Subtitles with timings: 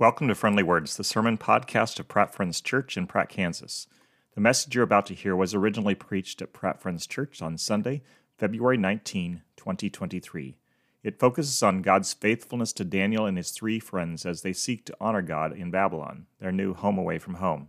[0.00, 3.88] Welcome to Friendly Words, the sermon podcast of Pratt Friends Church in Pratt, Kansas.
[4.36, 8.02] The message you're about to hear was originally preached at Pratt Friends Church on Sunday,
[8.38, 10.56] February 19, 2023.
[11.02, 14.96] It focuses on God's faithfulness to Daniel and his three friends as they seek to
[15.00, 17.68] honor God in Babylon, their new home away from home.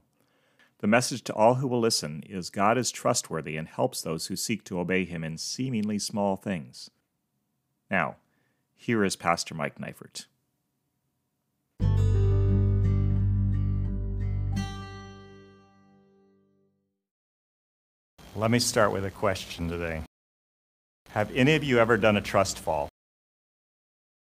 [0.82, 4.36] The message to all who will listen is God is trustworthy and helps those who
[4.36, 6.91] seek to obey him in seemingly small things.
[7.89, 8.18] Now,
[8.75, 10.27] here is Pastor Mike Neifert.
[18.36, 20.04] Let me start with a question today.
[21.10, 22.87] Have any of you ever done a trust fall?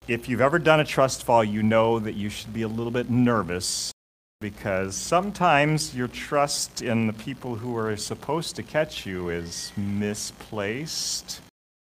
[0.08, 2.92] If you've ever done a trust fall, you know that you should be a little
[2.92, 3.92] bit nervous
[4.40, 11.42] because sometimes your trust in the people who are supposed to catch you is misplaced.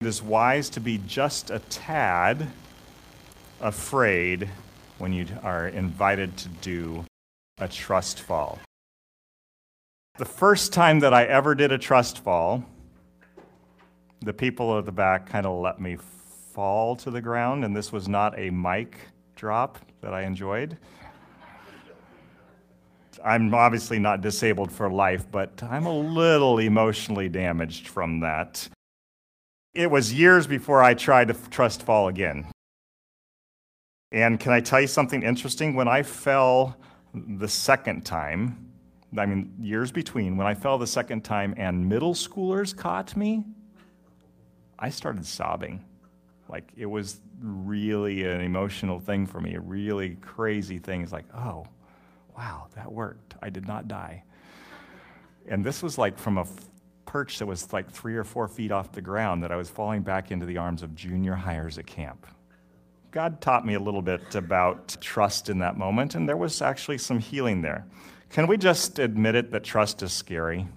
[0.01, 2.47] It is wise to be just a tad
[3.61, 4.49] afraid
[4.97, 7.05] when you are invited to do
[7.59, 8.57] a trust fall.
[10.19, 12.65] The first time that I ever did a trust fall,
[14.19, 15.97] the people at the back kind of let me
[16.51, 18.97] fall to the ground, and this was not a mic
[19.37, 20.77] drop that I enjoyed.
[23.23, 28.67] I'm obviously not disabled for life, but I'm a little emotionally damaged from that.
[29.73, 32.45] It was years before I tried to trust fall again.
[34.11, 35.75] And can I tell you something interesting?
[35.75, 36.75] When I fell
[37.13, 38.68] the second time,
[39.17, 43.43] I mean, years between, when I fell the second time and middle schoolers caught me,
[44.77, 45.83] I started sobbing.
[46.47, 51.01] Like, it was really an emotional thing for me, a really crazy thing.
[51.01, 51.65] It's like, oh,
[52.37, 53.35] wow, that worked.
[53.41, 54.23] I did not die.
[55.47, 56.45] And this was like from a
[57.05, 60.03] perch that was like three or four feet off the ground that I was falling
[60.03, 62.27] back into the arms of junior highers at camp.
[63.11, 66.99] God taught me a little bit about trust in that moment, and there was actually
[66.99, 67.87] some healing there.
[68.29, 70.67] Can we just admit it that trust is scary?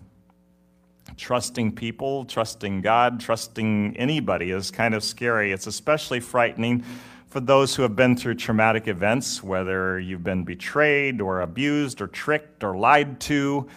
[1.19, 5.53] Trusting people, trusting God, trusting anybody is kind of scary.
[5.53, 6.83] It's especially frightening
[7.27, 12.07] for those who have been through traumatic events, whether you've been betrayed or abused or
[12.07, 13.69] tricked or lied to.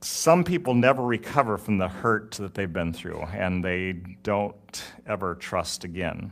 [0.00, 5.34] Some people never recover from the hurt that they've been through, and they don't ever
[5.34, 6.30] trust again.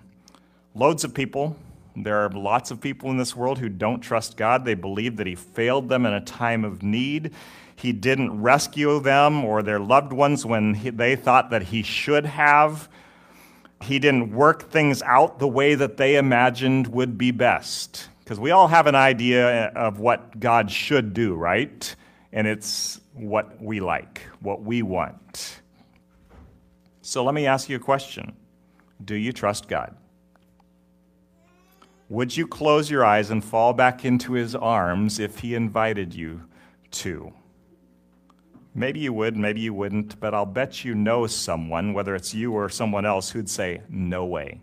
[0.76, 1.56] Loads of people
[1.96, 4.64] there are lots of people in this world who don't trust God.
[4.64, 7.32] They believe that He failed them in a time of need.
[7.74, 12.26] He didn't rescue them or their loved ones when he, they thought that He should
[12.26, 12.88] have.
[13.82, 18.08] He didn't work things out the way that they imagined would be best.
[18.20, 21.94] Because we all have an idea of what God should do, right?
[22.32, 25.60] And it's what we like, what we want.
[27.02, 28.34] So let me ask you a question
[29.02, 29.96] Do you trust God?
[32.08, 36.42] Would you close your eyes and fall back into his arms if he invited you
[36.92, 37.32] to?
[38.74, 42.52] Maybe you would, maybe you wouldn't, but I'll bet you know someone, whether it's you
[42.52, 44.60] or someone else, who'd say, No way.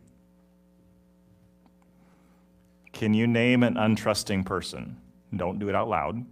[2.93, 4.97] Can you name an untrusting person?
[5.35, 6.23] Don't do it out loud.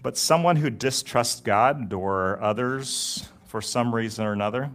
[0.00, 4.70] But someone who distrusts God or others for some reason or another?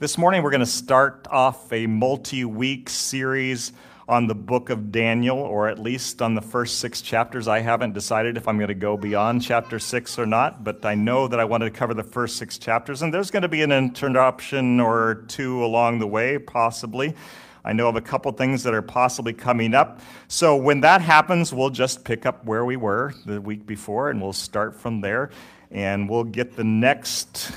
[0.00, 3.74] This morning, we're going to start off a multi week series
[4.08, 7.46] on the book of Daniel, or at least on the first six chapters.
[7.46, 10.94] I haven't decided if I'm going to go beyond chapter six or not, but I
[10.94, 13.60] know that I wanted to cover the first six chapters, and there's going to be
[13.60, 17.14] an interruption or two along the way, possibly.
[17.62, 20.00] I know of a couple things that are possibly coming up.
[20.28, 24.22] So when that happens, we'll just pick up where we were the week before, and
[24.22, 25.28] we'll start from there,
[25.70, 27.52] and we'll get the next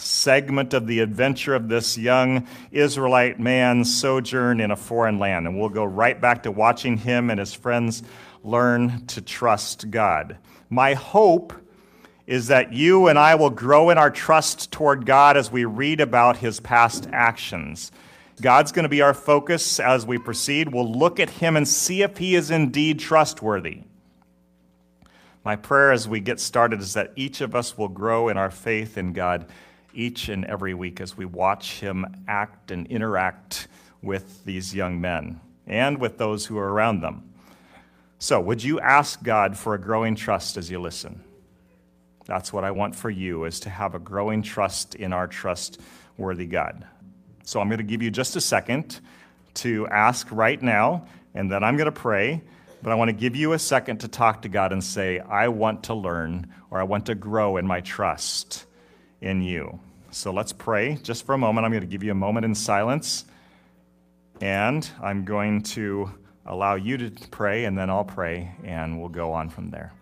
[0.00, 5.46] segment of the adventure of this young Israelite man's sojourn in a foreign land.
[5.46, 8.02] And we'll go right back to watching him and his friends
[8.42, 10.38] learn to trust God.
[10.70, 11.52] My hope
[12.26, 16.00] is that you and I will grow in our trust toward God as we read
[16.00, 17.90] about his past actions.
[18.40, 20.72] God's going to be our focus as we proceed.
[20.72, 23.82] We'll look at him and see if he is indeed trustworthy.
[25.42, 28.50] My prayer as we get started is that each of us will grow in our
[28.50, 29.46] faith in God
[29.92, 33.68] each and every week as we watch him act and interact
[34.02, 37.32] with these young men and with those who are around them.
[38.18, 41.22] So, would you ask God for a growing trust as you listen?
[42.26, 46.46] That's what I want for you is to have a growing trust in our trustworthy
[46.46, 46.86] God.
[47.44, 49.00] So I'm going to give you just a second
[49.54, 52.42] to ask right now, and then I'm going to pray.
[52.82, 55.48] But I want to give you a second to talk to God and say, I
[55.48, 58.66] want to learn or I want to grow in my trust
[59.20, 59.80] in you.
[60.10, 61.64] So let's pray just for a moment.
[61.64, 63.24] I'm going to give you a moment in silence.
[64.40, 66.12] And I'm going to
[66.46, 69.92] allow you to pray, and then I'll pray, and we'll go on from there.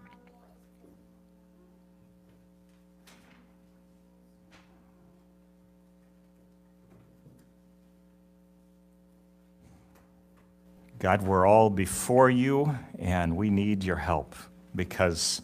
[10.99, 14.35] God, we're all before you, and we need your help
[14.75, 15.43] because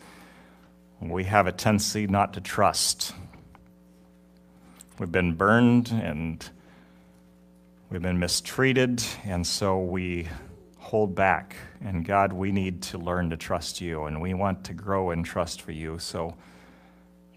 [1.00, 3.14] we have a tendency not to trust.
[4.99, 6.44] We've been burned and
[7.91, 10.29] we've been mistreated, and so we
[10.79, 11.56] hold back.
[11.81, 15.23] And God, we need to learn to trust you, and we want to grow in
[15.23, 15.99] trust for you.
[15.99, 16.37] So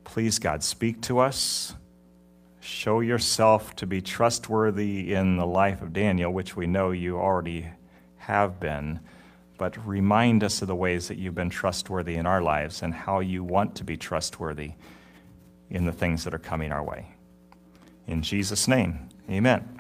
[0.04, 1.74] please, God, speak to us.
[2.60, 7.68] Show yourself to be trustworthy in the life of Daniel, which we know you already
[8.18, 9.00] have been,
[9.58, 13.22] but remind us of the ways that you've been trustworthy in our lives and how
[13.22, 14.74] you want to be trustworthy
[15.70, 17.15] in the things that are coming our way.
[18.08, 19.80] In Jesus' name, amen.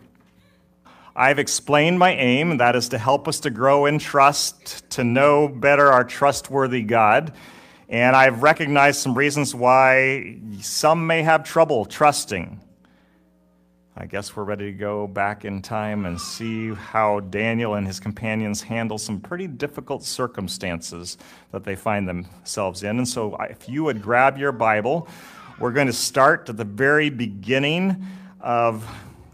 [1.15, 5.47] I've explained my aim, that is to help us to grow in trust, to know
[5.47, 7.31] better our trustworthy God.
[7.87, 12.59] And I've recognized some reasons why some may have trouble trusting.
[13.95, 18.01] I guess we're ready to go back in time and see how Daniel and his
[18.01, 21.17] companions handle some pretty difficult circumstances
[21.53, 22.97] that they find themselves in.
[22.97, 25.07] And so, if you would grab your Bible,
[25.57, 28.05] we're going to start at the very beginning
[28.41, 28.85] of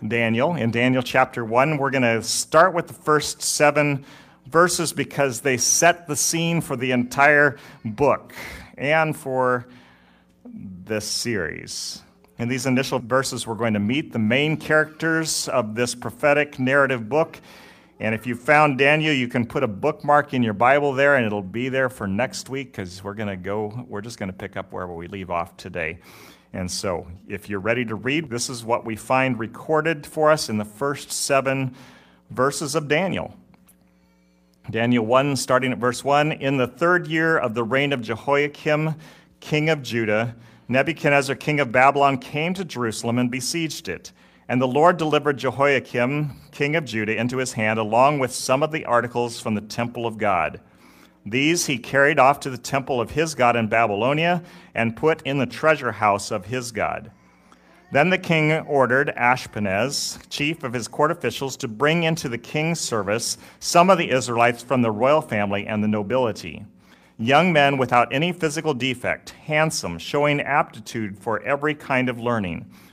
[0.08, 0.56] Daniel.
[0.56, 4.06] In Daniel chapter 1, we're going to start with the first seven
[4.46, 8.36] verses because they set the scene for the entire book
[8.78, 9.66] and for
[10.46, 12.04] this series.
[12.38, 17.10] In these initial verses, we're going to meet the main characters of this prophetic narrative
[17.10, 17.40] book.
[18.02, 21.24] And if you found Daniel, you can put a bookmark in your Bible there, and
[21.24, 24.36] it'll be there for next week because we're going to go, we're just going to
[24.36, 26.00] pick up wherever we leave off today.
[26.52, 30.50] And so, if you're ready to read, this is what we find recorded for us
[30.50, 31.76] in the first seven
[32.32, 33.36] verses of Daniel.
[34.72, 38.96] Daniel 1, starting at verse 1 In the third year of the reign of Jehoiakim,
[39.42, 40.36] king of Judah,
[40.68, 44.12] Nebuchadnezzar, king of Babylon, came to Jerusalem and besieged it.
[44.52, 48.74] And the Lord delivered Jehoiakim, king of Judah, into his hand, along with some of
[48.74, 50.60] the articles from the temple of God.
[51.26, 54.44] These he carried off to the temple of his God in Babylonia
[54.76, 57.12] and put in the treasure house of his God.
[57.94, 62.82] Then the king ordered Ashpenaz, chief of his court officials, to bring into the king's
[62.82, 66.66] service some of the Israelites from the royal family and the nobility
[67.22, 72.66] young men without any physical defect, handsome, showing aptitude for every kind of learning,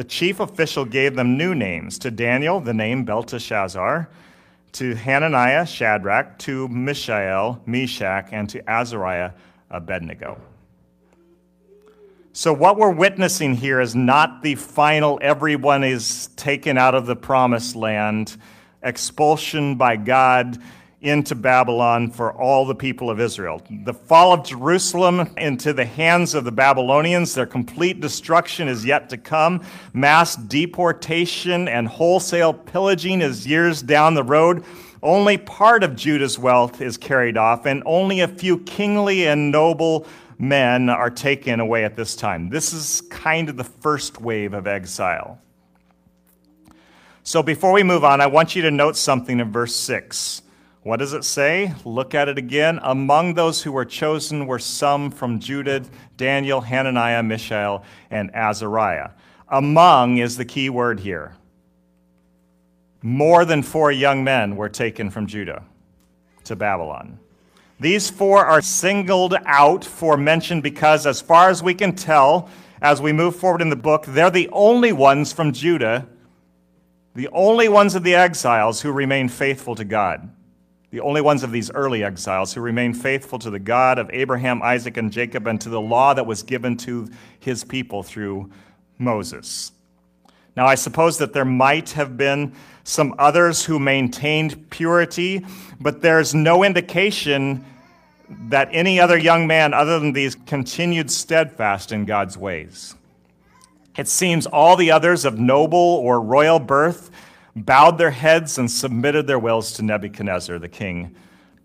[0.00, 4.08] The chief official gave them new names to Daniel, the name Belteshazzar,
[4.72, 9.32] to Hananiah, Shadrach, to Mishael, Meshach, and to Azariah,
[9.68, 10.40] Abednego.
[12.32, 17.14] So, what we're witnessing here is not the final, everyone is taken out of the
[17.14, 18.38] promised land,
[18.82, 20.62] expulsion by God
[21.00, 23.62] into Babylon for all the people of Israel.
[23.84, 29.08] The fall of Jerusalem into the hands of the Babylonians, their complete destruction is yet
[29.08, 29.64] to come.
[29.94, 34.64] Mass deportation and wholesale pillaging is years down the road.
[35.02, 40.06] Only part of Judah's wealth is carried off, and only a few kingly and noble
[40.38, 42.50] men are taken away at this time.
[42.50, 45.38] This is kind of the first wave of exile.
[47.22, 50.42] So before we move on, I want you to note something in verse 6.
[50.82, 51.74] What does it say?
[51.84, 52.80] Look at it again.
[52.82, 55.84] Among those who were chosen were some from Judah,
[56.16, 59.10] Daniel, Hananiah, Mishael, and Azariah.
[59.48, 61.36] Among is the key word here.
[63.02, 65.64] More than four young men were taken from Judah
[66.44, 67.18] to Babylon.
[67.78, 72.48] These four are singled out for mention because, as far as we can tell,
[72.80, 76.06] as we move forward in the book, they're the only ones from Judah,
[77.14, 80.30] the only ones of the exiles who remain faithful to God
[80.90, 84.60] the only ones of these early exiles who remained faithful to the God of Abraham,
[84.62, 88.50] Isaac, and Jacob, and to the law that was given to his people through
[88.98, 89.72] Moses.
[90.56, 95.46] Now, I suppose that there might have been some others who maintained purity,
[95.80, 97.64] but there's no indication
[98.48, 102.96] that any other young man other than these continued steadfast in God's ways.
[103.96, 107.10] It seems all the others of noble or royal birth
[107.56, 111.14] bowed their heads and submitted their wills to Nebuchadnezzar, the king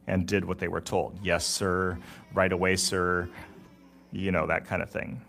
[0.07, 1.19] and did what they were told.
[1.23, 1.97] Yes, sir.
[2.33, 3.29] Right away, sir.
[4.11, 5.21] You know, that kind of thing.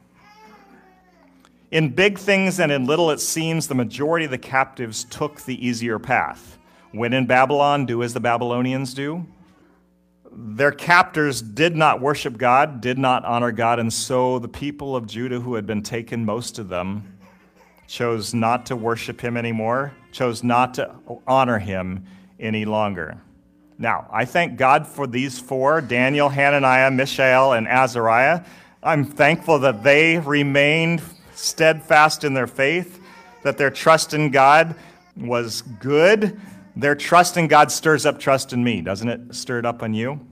[1.71, 5.67] In big things and in little, it seems the majority of the captives took the
[5.67, 6.59] easier path.
[6.93, 9.27] When in Babylon, do as the Babylonians do.
[10.31, 15.07] Their captors did not worship God, did not honor God, and so the people of
[15.07, 17.16] Judah who had been taken, most of them,
[17.87, 20.95] chose not to worship him anymore, chose not to
[21.27, 22.05] honor him
[22.39, 23.21] any longer.
[23.79, 28.43] Now, I thank God for these four Daniel, Hananiah, Mishael, and Azariah.
[28.83, 31.03] I'm thankful that they remained
[31.35, 33.01] steadfast in their faith,
[33.43, 34.75] that their trust in God
[35.17, 36.41] was good.
[36.75, 39.35] Their trust in God stirs up trust in me, doesn't it?
[39.35, 40.27] Stir it up on you?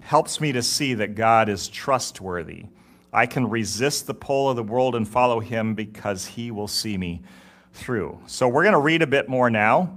[0.00, 2.66] Helps me to see that God is trustworthy.
[3.14, 6.98] I can resist the pull of the world and follow him because he will see
[6.98, 7.22] me
[7.72, 8.20] through.
[8.26, 9.96] So we're going to read a bit more now.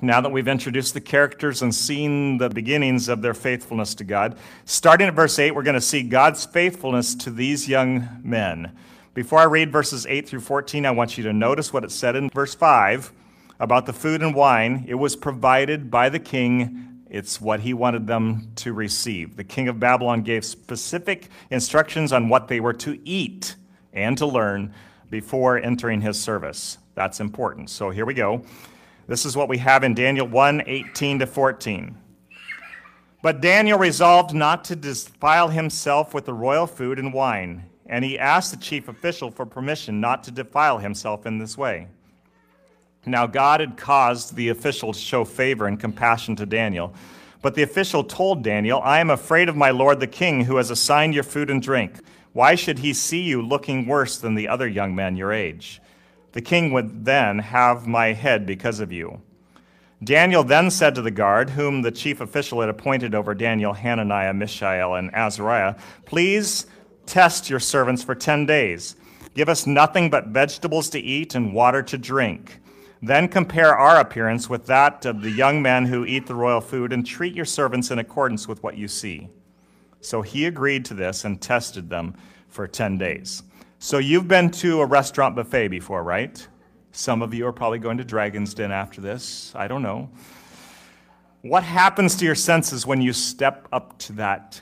[0.00, 4.38] Now that we've introduced the characters and seen the beginnings of their faithfulness to God,
[4.64, 8.76] starting at verse 8, we're going to see God's faithfulness to these young men.
[9.12, 12.14] Before I read verses 8 through 14, I want you to notice what it said
[12.14, 13.12] in verse 5
[13.58, 14.84] about the food and wine.
[14.86, 19.36] It was provided by the king, it's what he wanted them to receive.
[19.36, 23.56] The king of Babylon gave specific instructions on what they were to eat
[23.92, 24.74] and to learn
[25.10, 26.78] before entering his service.
[26.94, 27.70] That's important.
[27.70, 28.44] So here we go.
[29.06, 31.96] This is what we have in Daniel 1 18 to 14.
[33.22, 38.18] But Daniel resolved not to defile himself with the royal food and wine, and he
[38.18, 41.88] asked the chief official for permission not to defile himself in this way.
[43.10, 46.94] Now, God had caused the official to show favor and compassion to Daniel.
[47.40, 50.70] But the official told Daniel, I am afraid of my lord the king, who has
[50.70, 52.00] assigned your food and drink.
[52.32, 55.80] Why should he see you looking worse than the other young men your age?
[56.32, 59.22] The king would then have my head because of you.
[60.02, 64.34] Daniel then said to the guard, whom the chief official had appointed over Daniel, Hananiah,
[64.34, 65.74] Mishael, and Azariah,
[66.04, 66.66] Please
[67.06, 68.94] test your servants for ten days.
[69.34, 72.60] Give us nothing but vegetables to eat and water to drink.
[73.00, 76.92] Then compare our appearance with that of the young men who eat the royal food,
[76.92, 79.28] and treat your servants in accordance with what you see.
[80.00, 82.14] So he agreed to this and tested them
[82.48, 83.42] for ten days.
[83.78, 86.46] So you've been to a restaurant buffet before, right?
[86.90, 89.52] Some of you are probably going to Dragon's Den after this.
[89.54, 90.10] I don't know.
[91.42, 94.60] What happens to your senses when you step up to that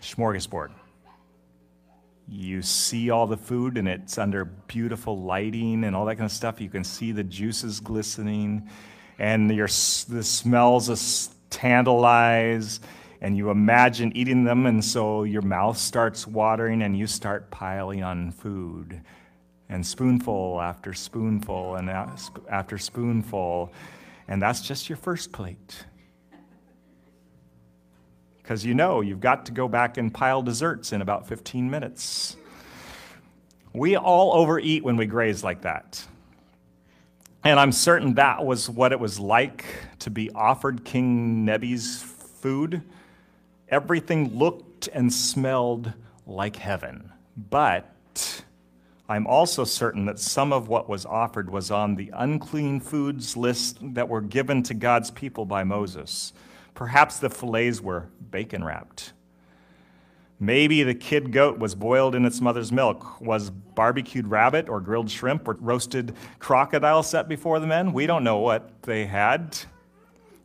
[0.00, 0.72] smorgasbord?
[2.28, 6.32] You see all the food and it's under beautiful lighting and all that kind of
[6.32, 6.60] stuff.
[6.60, 8.68] You can see the juices glistening
[9.18, 12.80] and your, the smells tantalize
[13.20, 18.02] and you imagine eating them, and so your mouth starts watering and you start piling
[18.02, 19.00] on food.
[19.68, 23.72] And spoonful after spoonful and after spoonful.
[24.28, 25.86] And that's just your first plate.
[28.46, 32.36] Because you know you've got to go back and pile desserts in about 15 minutes.
[33.72, 36.04] We all overeat when we graze like that.
[37.42, 39.64] And I'm certain that was what it was like
[39.98, 42.82] to be offered King Nebi's food
[43.68, 45.92] Everything looked and smelled
[46.24, 47.12] like heaven.
[47.36, 48.44] But
[49.08, 53.78] I'm also certain that some of what was offered was on the unclean foods list
[53.94, 56.32] that were given to God's people by Moses.
[56.76, 59.14] Perhaps the fillets were bacon wrapped.
[60.38, 63.18] Maybe the kid goat was boiled in its mother's milk.
[63.20, 67.94] Was barbecued rabbit or grilled shrimp or roasted crocodile set before the men?
[67.94, 69.58] We don't know what they had.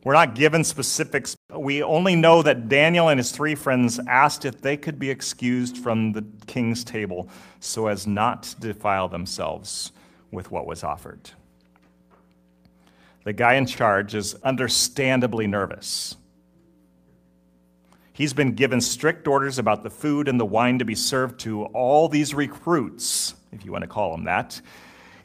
[0.04, 1.36] We're not given specifics.
[1.54, 5.76] We only know that Daniel and his three friends asked if they could be excused
[5.76, 7.28] from the king's table
[7.60, 9.92] so as not to defile themselves
[10.30, 11.30] with what was offered.
[13.24, 16.16] The guy in charge is understandably nervous.
[18.12, 21.64] He's been given strict orders about the food and the wine to be served to
[21.66, 24.60] all these recruits, if you want to call them that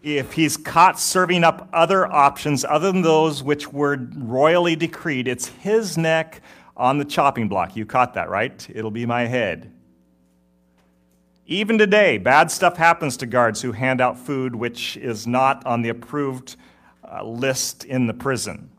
[0.03, 5.47] if he's caught serving up other options other than those which were royally decreed, it's
[5.47, 6.41] his neck
[6.75, 7.75] on the chopping block.
[7.75, 8.67] You caught that, right?
[8.73, 9.73] It'll be my head.
[11.45, 15.81] Even today, bad stuff happens to guards who hand out food which is not on
[15.81, 16.55] the approved
[17.09, 18.69] uh, list in the prison.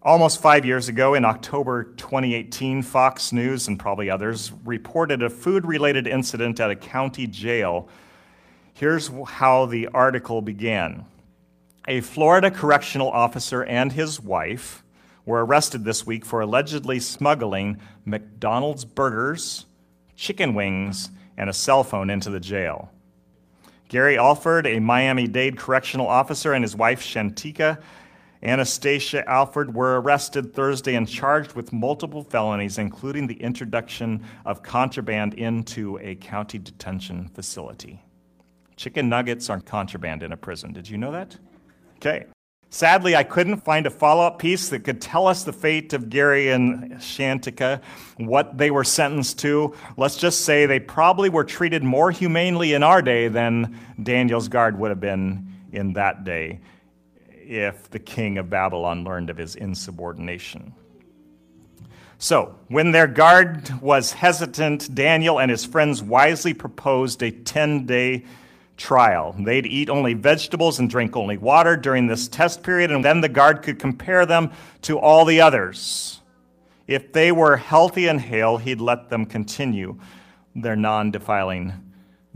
[0.00, 5.66] Almost five years ago, in October 2018, Fox News and probably others reported a food
[5.66, 7.88] related incident at a county jail
[8.78, 11.04] Here's how the article began
[11.88, 14.84] A Florida correctional officer and his wife
[15.26, 19.66] were arrested this week for allegedly smuggling McDonald's burgers,
[20.14, 22.92] chicken wings, and a cell phone into the jail.
[23.88, 27.82] Gary Alford, a Miami Dade correctional officer, and his wife Shantika
[28.42, 35.34] Anastasia Alford were arrested Thursday and charged with multiple felonies, including the introduction of contraband
[35.34, 38.00] into a county detention facility.
[38.76, 40.72] Chicken nuggets aren't contraband in a prison.
[40.72, 41.36] Did you know that?
[41.96, 42.26] Okay.
[42.70, 46.10] Sadly, I couldn't find a follow up piece that could tell us the fate of
[46.10, 47.80] Gary and Shantika,
[48.18, 49.74] what they were sentenced to.
[49.96, 54.78] Let's just say they probably were treated more humanely in our day than Daniel's guard
[54.78, 56.60] would have been in that day
[57.48, 60.74] if the king of Babylon learned of his insubordination.
[62.18, 68.24] So, when their guard was hesitant, Daniel and his friends wisely proposed a 10 day
[68.76, 69.34] trial.
[69.38, 73.28] They'd eat only vegetables and drink only water during this test period, and then the
[73.28, 74.52] guard could compare them
[74.82, 76.20] to all the others.
[76.86, 79.98] If they were healthy and hale, he'd let them continue
[80.54, 81.72] their non defiling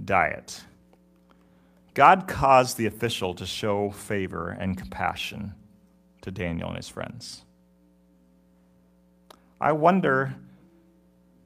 [0.02, 0.62] diet.
[1.94, 5.54] God caused the official to show favor and compassion
[6.22, 7.44] to Daniel and his friends.
[9.60, 10.34] I wonder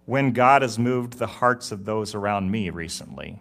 [0.04, 3.40] when God has moved the hearts of those around me recently.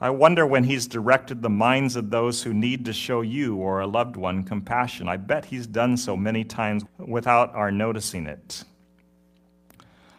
[0.00, 3.80] I wonder when He's directed the minds of those who need to show you or
[3.80, 5.08] a loved one compassion.
[5.08, 8.62] I bet He's done so many times without our noticing it.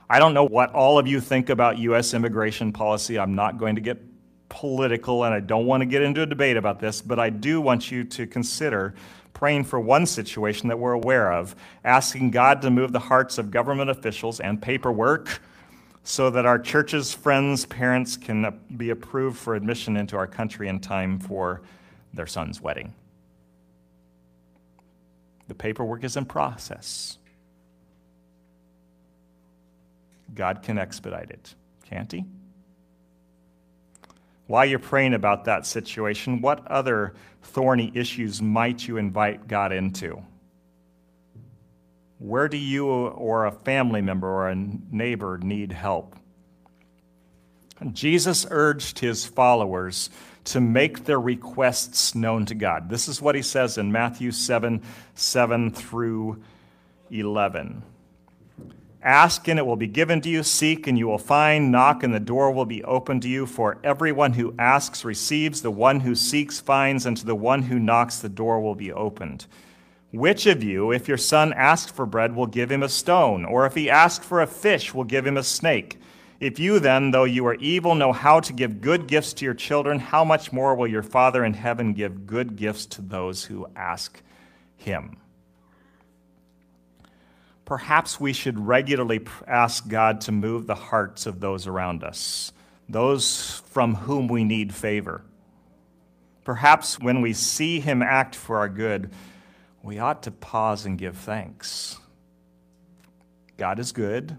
[0.09, 2.13] I don't know what all of you think about U.S.
[2.13, 3.17] immigration policy.
[3.17, 4.08] I'm not going to get
[4.49, 7.61] political, and I don't want to get into a debate about this, but I do
[7.61, 8.93] want you to consider
[9.33, 13.51] praying for one situation that we're aware of, asking God to move the hearts of
[13.51, 15.41] government officials and paperwork
[16.03, 20.79] so that our churches, friends, parents can be approved for admission into our country in
[20.79, 21.61] time for
[22.13, 22.93] their son's wedding.
[25.47, 27.17] The paperwork is in process.
[30.33, 31.55] God can expedite it,
[31.89, 32.25] can't He?
[34.49, 37.13] While you're praying about that situation, what other
[37.43, 40.23] thorny issues might you invite God into?
[42.17, 46.15] Where do you or a family member or a neighbor need help?
[47.93, 50.09] Jesus urged his followers
[50.45, 52.89] to make their requests known to God.
[52.89, 54.81] This is what he says in Matthew 7
[55.13, 56.41] 7 through
[57.11, 57.83] 11.
[59.01, 60.43] Ask and it will be given to you.
[60.43, 61.71] Seek and you will find.
[61.71, 63.45] Knock and the door will be opened to you.
[63.45, 67.79] For everyone who asks receives, the one who seeks finds, and to the one who
[67.79, 69.45] knocks the door will be opened.
[70.11, 73.45] Which of you, if your son asks for bread, will give him a stone?
[73.45, 75.97] Or if he asks for a fish, will give him a snake?
[76.39, 79.53] If you then, though you are evil, know how to give good gifts to your
[79.53, 83.67] children, how much more will your Father in heaven give good gifts to those who
[83.75, 84.21] ask
[84.77, 85.17] him?
[87.69, 92.51] Perhaps we should regularly ask God to move the hearts of those around us,
[92.89, 95.21] those from whom we need favor.
[96.43, 99.11] Perhaps when we see Him act for our good,
[99.83, 101.99] we ought to pause and give thanks.
[103.55, 104.35] God is good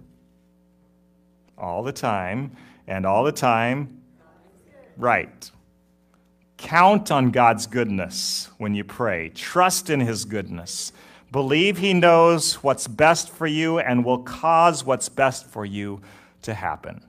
[1.57, 2.57] all the time,
[2.89, 4.01] and all the time,
[4.97, 5.49] right.
[6.57, 10.93] Count on God's goodness when you pray, trust in His goodness.
[11.33, 16.01] Believe He knows what's best for you and will cause what's best for you
[16.43, 17.05] to happen.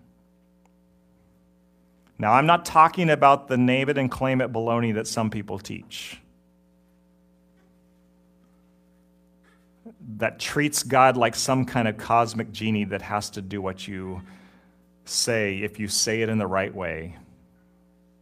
[2.19, 5.57] Now, I'm not talking about the name it and claim it baloney that some people
[5.57, 6.19] teach.
[10.17, 14.21] That treats God like some kind of cosmic genie that has to do what you
[15.03, 17.17] say if you say it in the right way.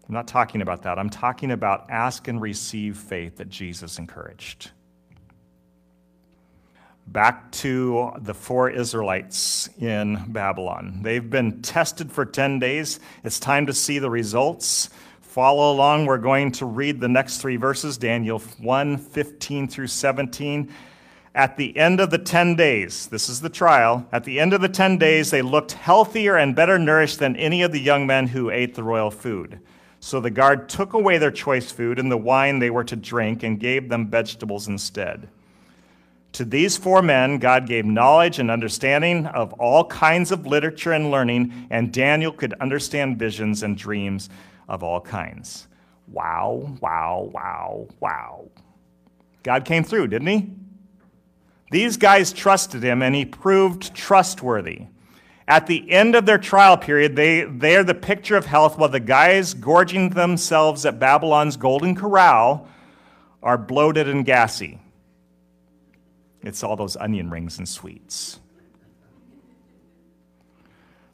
[0.08, 0.98] I'm not talking about that.
[0.98, 4.72] I'm talking about ask and receive faith that Jesus encouraged
[7.12, 11.00] back to the four Israelites in Babylon.
[11.02, 13.00] They've been tested for 10 days.
[13.24, 14.90] It's time to see the results.
[15.22, 16.06] Follow along.
[16.06, 20.72] We're going to read the next three verses Daniel 1 15 through 17.
[21.34, 24.62] At the end of the 10 days, this is the trial, at the end of
[24.62, 28.28] the 10 days, they looked healthier and better nourished than any of the young men
[28.28, 29.60] who ate the royal food.
[30.00, 33.44] So the guard took away their choice food and the wine they were to drink
[33.44, 35.30] and gave them vegetables instead.
[36.34, 41.10] To these four men, God gave knowledge and understanding of all kinds of literature and
[41.12, 44.30] learning, and Daniel could understand visions and dreams
[44.68, 45.68] of all kinds.
[46.08, 48.48] Wow, wow, wow, wow.
[49.44, 50.50] God came through, didn't he?
[51.72, 54.84] These guys trusted him, and he proved trustworthy.
[55.48, 59.00] At the end of their trial period, they, they're the picture of health, while the
[59.00, 62.68] guys gorging themselves at Babylon's Golden Corral
[63.42, 64.80] are bloated and gassy.
[66.42, 68.40] It's all those onion rings and sweets.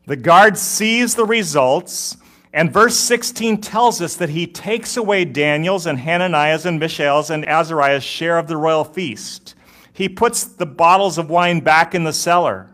[0.06, 2.18] The guard sees the results
[2.56, 7.46] And verse 16 tells us that he takes away Daniel's and Hananiah's and Mishael's and
[7.46, 9.56] Azariah's share of the royal feast.
[9.92, 12.70] He puts the bottles of wine back in the cellar.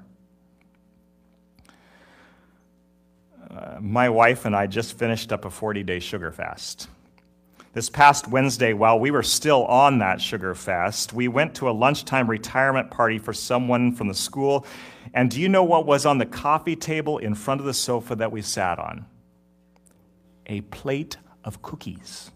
[3.49, 6.87] Uh, my wife and I just finished up a 40 day sugar fast.
[7.73, 11.71] This past Wednesday, while we were still on that sugar fast, we went to a
[11.71, 14.65] lunchtime retirement party for someone from the school.
[15.13, 18.15] And do you know what was on the coffee table in front of the sofa
[18.15, 19.05] that we sat on?
[20.51, 22.29] a plate of cookies.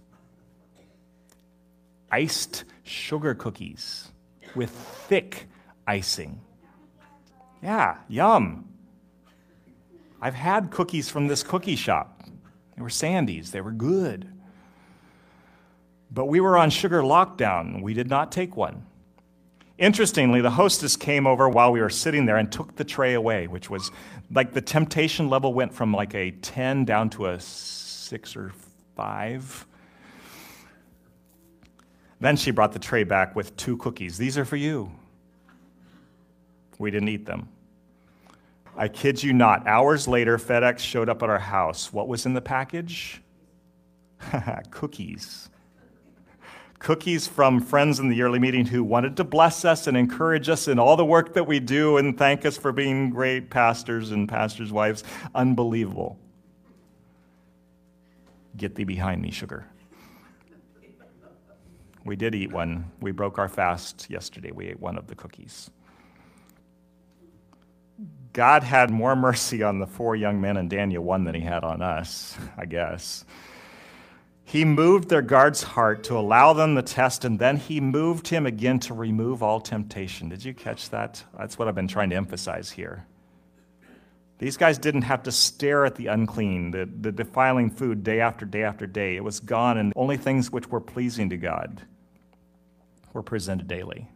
[2.09, 4.09] Iced sugar cookies
[4.55, 5.47] with thick
[5.85, 6.39] icing.
[7.61, 8.69] Yeah, yum.
[10.21, 12.23] I've had cookies from this cookie shop.
[12.75, 14.31] They were Sandy's, they were good.
[16.15, 17.81] But we were on sugar lockdown.
[17.81, 18.85] We did not take one.
[19.77, 23.47] Interestingly, the hostess came over while we were sitting there and took the tray away,
[23.47, 23.91] which was
[24.31, 28.53] like the temptation level went from like a 10 down to a six or
[28.95, 29.67] five.
[32.21, 34.17] Then she brought the tray back with two cookies.
[34.17, 34.89] These are for you.
[36.79, 37.49] We didn't eat them.
[38.77, 39.67] I kid you not.
[39.67, 41.91] Hours later, FedEx showed up at our house.
[41.91, 43.21] What was in the package?
[44.69, 45.49] cookies.
[46.79, 50.67] Cookies from friends in the yearly meeting who wanted to bless us and encourage us
[50.67, 54.27] in all the work that we do and thank us for being great pastors and
[54.27, 55.03] pastors' wives.
[55.33, 56.19] Unbelievable.
[58.57, 59.65] Get thee behind me, sugar.
[62.03, 62.91] We did eat one.
[63.01, 64.51] We broke our fast yesterday.
[64.51, 65.71] We ate one of the cookies.
[68.31, 71.63] God had more mercy on the four young men and Daniel one than he had
[71.63, 73.25] on us, I guess.
[74.55, 78.45] He moved their guard's heart to allow them the test, and then he moved him
[78.45, 80.29] again to remove all temptation.
[80.29, 81.21] Did you catch that?
[81.37, 83.05] That's what I've been trying to emphasize here.
[84.37, 88.45] These guys didn't have to stare at the unclean, the, the defiling food day after
[88.45, 89.17] day after day.
[89.17, 91.81] It was gone, and only things which were pleasing to God
[93.11, 94.07] were presented daily.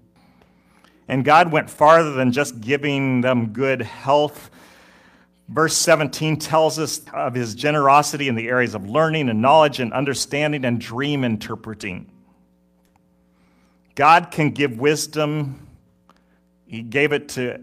[1.10, 4.50] And God went farther than just giving them good health.
[5.50, 9.92] Verse 17 tells us of his generosity in the areas of learning and knowledge and
[9.94, 12.10] understanding and dream interpreting.
[13.96, 15.68] God can give wisdom.
[16.68, 17.62] He gave it to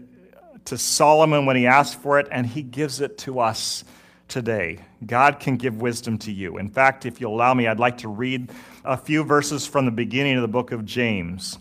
[0.67, 3.85] to Solomon when he asked for it, and he gives it to us
[4.27, 4.79] today.
[5.05, 6.57] God can give wisdom to you.
[6.57, 8.51] In fact, if you'll allow me, I'd like to read
[8.83, 11.57] a few verses from the beginning of the book of James.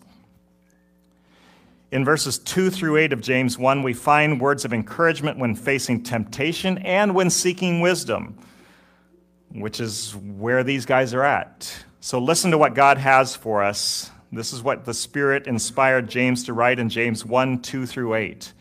[1.93, 6.03] In verses 2 through 8 of James 1, we find words of encouragement when facing
[6.03, 8.37] temptation and when seeking wisdom,
[9.53, 11.73] which is where these guys are at.
[12.01, 14.11] So listen to what God has for us.
[14.33, 18.53] This is what the Spirit inspired James to write in James 1 2 through 8.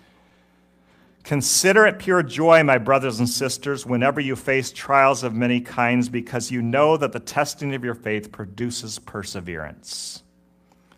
[1.23, 6.07] Consider it pure joy, my brothers and sisters, whenever you face trials of many kinds,
[6.07, 10.21] because you know that the testing of your faith produces perseverance.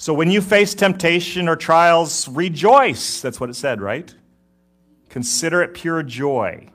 [0.00, 3.20] So when you face temptation or trials, rejoice.
[3.20, 4.14] That's what it said, right?
[5.08, 6.70] Consider it pure joy.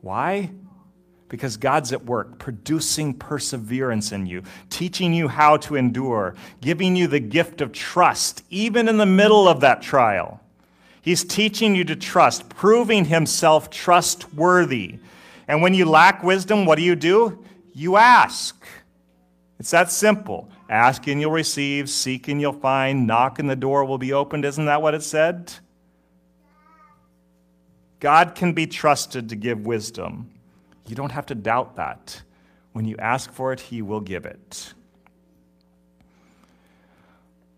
[0.00, 0.52] Why?
[1.28, 7.08] Because God's at work, producing perseverance in you, teaching you how to endure, giving you
[7.08, 10.40] the gift of trust, even in the middle of that trial.
[11.02, 15.00] He's teaching you to trust, proving himself trustworthy.
[15.48, 17.44] And when you lack wisdom, what do you do?
[17.72, 18.64] You ask.
[19.58, 20.48] It's that simple.
[20.68, 24.44] Ask and you'll receive, seek and you'll find, knock and the door will be opened.
[24.44, 25.52] Isn't that what it said?
[28.00, 30.30] God can be trusted to give wisdom.
[30.86, 32.22] You don't have to doubt that.
[32.72, 34.74] When you ask for it, He will give it.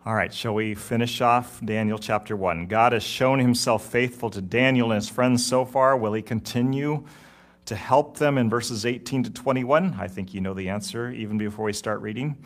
[0.06, 2.66] All right, shall we finish off Daniel chapter 1?
[2.66, 5.98] God has shown himself faithful to Daniel and his friends so far.
[5.98, 7.04] Will he continue
[7.66, 9.96] to help them in verses 18 to 21?
[10.00, 12.38] I think you know the answer even before we start reading.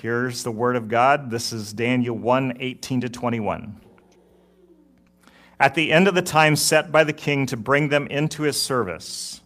[0.00, 1.28] Here's the word of God.
[1.28, 3.80] This is Daniel 1 18 to 21.
[5.58, 8.62] At the end of the time set by the king to bring them into his
[8.62, 9.40] service,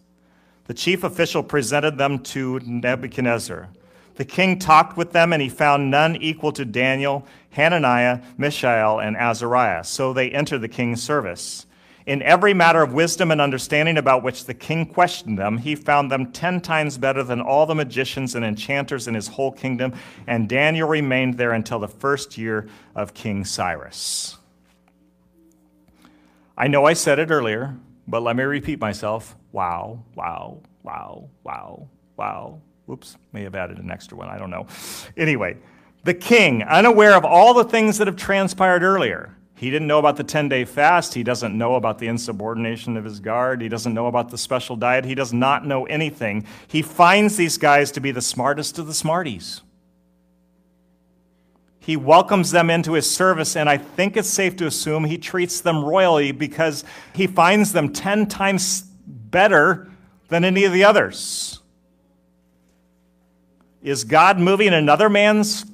[0.65, 3.69] the chief official presented them to Nebuchadnezzar.
[4.13, 9.17] The king talked with them, and he found none equal to Daniel, Hananiah, Mishael, and
[9.17, 9.83] Azariah.
[9.83, 11.65] So they entered the king's service.
[12.05, 16.11] In every matter of wisdom and understanding about which the king questioned them, he found
[16.11, 19.93] them ten times better than all the magicians and enchanters in his whole kingdom,
[20.27, 24.37] and Daniel remained there until the first year of King Cyrus.
[26.57, 27.75] I know I said it earlier,
[28.07, 29.35] but let me repeat myself.
[29.53, 31.87] Wow, wow, wow, wow,
[32.17, 32.61] wow.
[32.85, 34.67] Whoops, may have added an extra one, I don't know.
[35.15, 35.57] Anyway,
[36.03, 40.17] the king, unaware of all the things that have transpired earlier, he didn't know about
[40.17, 41.13] the 10 day fast.
[41.13, 43.61] He doesn't know about the insubordination of his guard.
[43.61, 45.05] He doesn't know about the special diet.
[45.05, 46.45] He does not know anything.
[46.67, 49.61] He finds these guys to be the smartest of the smarties.
[51.79, 55.61] He welcomes them into his service, and I think it's safe to assume he treats
[55.61, 56.83] them royally because
[57.15, 59.89] he finds them 10 times better
[60.27, 61.61] than any of the others.
[63.81, 65.65] Is God moving another man's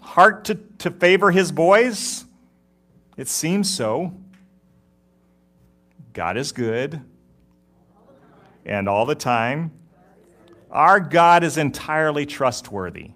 [0.00, 2.24] heart to, to favor his boys?
[3.16, 4.14] It seems so.
[6.12, 7.00] God is good.
[8.64, 9.72] And all the time.
[10.70, 13.10] Our God is entirely trustworthy.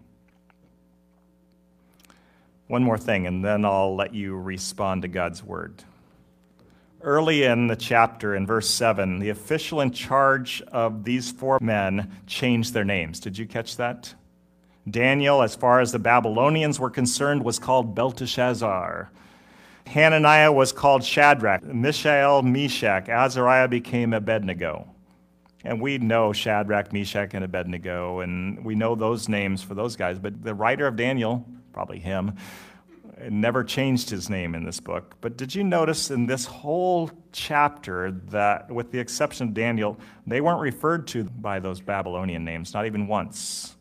[2.68, 5.82] One more thing, and then I'll let you respond to God's word.
[7.00, 12.12] Early in the chapter, in verse 7, the official in charge of these four men
[12.26, 13.20] changed their names.
[13.20, 14.14] Did you catch that?
[14.88, 19.10] Daniel, as far as the Babylonians were concerned, was called Belteshazzar.
[19.88, 24.86] Hananiah was called Shadrach, Mishael, Meshach, Azariah became Abednego.
[25.64, 30.18] And we know Shadrach, Meshach, and Abednego, and we know those names for those guys.
[30.18, 32.36] But the writer of Daniel, probably him,
[33.30, 35.16] never changed his name in this book.
[35.22, 40.42] But did you notice in this whole chapter that, with the exception of Daniel, they
[40.42, 43.74] weren't referred to by those Babylonian names, not even once?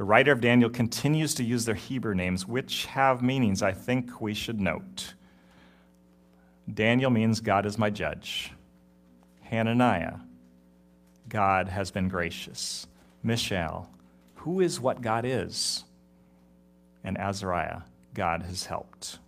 [0.00, 4.18] The writer of Daniel continues to use their Hebrew names, which have meanings I think
[4.18, 5.12] we should note.
[6.72, 8.50] Daniel means God is my judge.
[9.42, 10.14] Hananiah,
[11.28, 12.86] God has been gracious.
[13.22, 13.90] Mishael,
[14.36, 15.84] who is what God is?
[17.04, 17.82] And Azariah,
[18.14, 19.18] God has helped.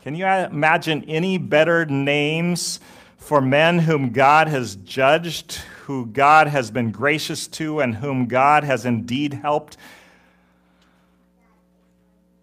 [0.00, 2.80] Can you imagine any better names
[3.18, 8.62] for men whom God has judged, who God has been gracious to and whom God
[8.62, 9.76] has indeed helped.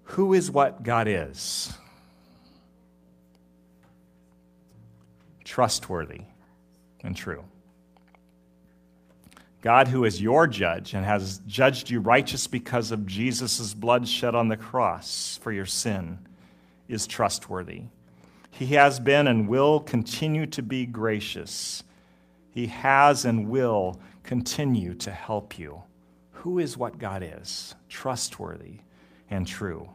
[0.04, 1.72] Who is what God is?
[5.46, 6.24] Trustworthy
[7.02, 7.46] and true.
[9.62, 14.36] God, who is your judge and has judged you righteous because of Jesus' blood shed
[14.36, 16.20] on the cross for your sin,
[16.90, 17.84] is trustworthy.
[18.52, 21.84] He has been and will continue to be gracious
[22.52, 25.84] he has and will continue to help you.
[26.32, 27.76] Who is what God is?
[27.90, 28.80] Trustworthy
[29.30, 29.90] and true.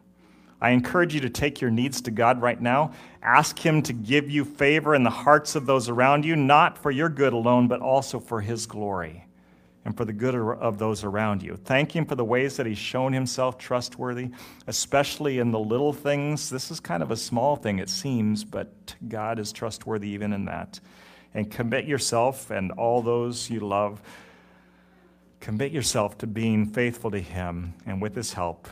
[0.61, 2.93] I encourage you to take your needs to God right now.
[3.23, 6.91] Ask Him to give you favor in the hearts of those around you, not for
[6.91, 9.27] your good alone, but also for His glory
[9.85, 11.57] and for the good of those around you.
[11.65, 14.31] Thank Him for the ways that He's shown Himself trustworthy,
[14.67, 16.49] especially in the little things.
[16.49, 20.47] This is kind of a small thing, it seems, but God is trustworthy even in
[20.47, 20.81] that
[21.35, 24.01] and commit yourself and all those you love.
[25.41, 28.69] Commit yourself to being faithful to Him and with His help,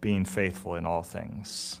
[0.00, 1.80] being faithful in all things.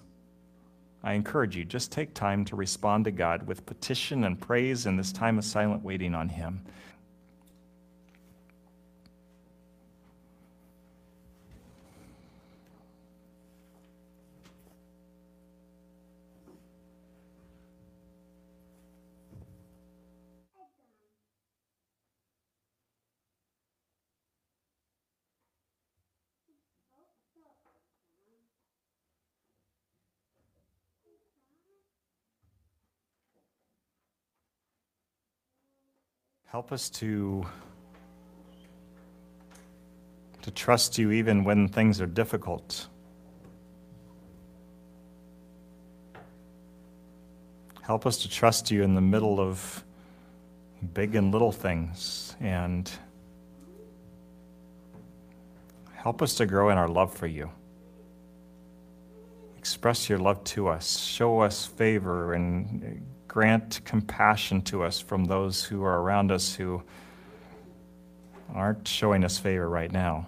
[1.02, 4.96] I encourage you, just take time to respond to God with petition and praise in
[4.96, 6.62] this time of silent waiting on Him.
[36.50, 37.46] Help us to,
[40.42, 42.88] to trust you even when things are difficult.
[47.82, 49.84] Help us to trust you in the middle of
[50.92, 52.34] big and little things.
[52.40, 52.90] And
[55.94, 57.48] help us to grow in our love for you.
[59.56, 60.98] Express your love to us.
[60.98, 66.82] Show us favor and grant compassion to us from those who are around us who
[68.52, 70.26] aren't showing us favor right now.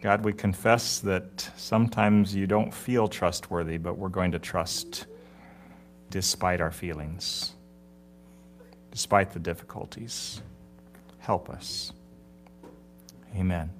[0.00, 5.04] God, we confess that sometimes you don't feel trustworthy, but we're going to trust
[6.08, 7.52] despite our feelings,
[8.90, 10.40] despite the difficulties.
[11.18, 11.92] Help us.
[13.36, 13.70] Amen.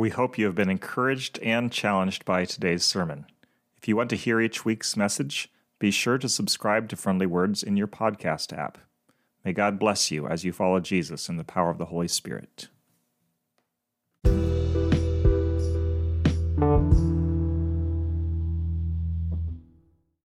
[0.00, 3.26] We hope you have been encouraged and challenged by today's sermon.
[3.76, 7.62] If you want to hear each week's message, be sure to subscribe to Friendly Words
[7.62, 8.78] in your podcast app.
[9.44, 12.68] May God bless you as you follow Jesus in the power of the Holy Spirit.